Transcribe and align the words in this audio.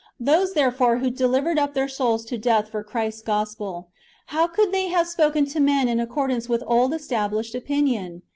"^ 0.01 0.03
Those, 0.19 0.53
therefore, 0.53 0.97
who 0.97 1.11
delivered 1.11 1.59
up 1.59 1.75
their 1.75 1.87
souls 1.87 2.25
to 2.25 2.37
death 2.39 2.69
for 2.69 2.83
Christ's 2.83 3.21
gospel— 3.21 3.89
how 4.33 4.47
could 4.47 4.71
they 4.71 4.87
have 4.87 5.05
spoken 5.07 5.45
to 5.45 5.59
men 5.59 5.87
in 5.87 5.99
accordance 5.99 6.49
with 6.49 6.63
old 6.65 6.91
established 6.91 7.53
opinion? 7.53 8.23